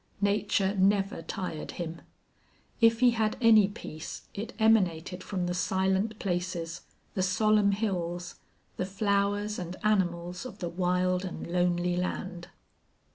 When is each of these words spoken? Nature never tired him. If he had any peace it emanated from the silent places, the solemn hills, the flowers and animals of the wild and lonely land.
Nature 0.23 0.73
never 0.77 1.21
tired 1.21 1.73
him. 1.73 2.01
If 2.79 3.01
he 3.01 3.11
had 3.11 3.37
any 3.39 3.67
peace 3.67 4.23
it 4.33 4.51
emanated 4.57 5.23
from 5.23 5.45
the 5.45 5.53
silent 5.53 6.17
places, 6.17 6.81
the 7.13 7.21
solemn 7.21 7.73
hills, 7.73 8.39
the 8.77 8.85
flowers 8.87 9.59
and 9.59 9.75
animals 9.83 10.43
of 10.43 10.57
the 10.57 10.69
wild 10.69 11.23
and 11.23 11.45
lonely 11.45 11.95
land. 11.95 12.47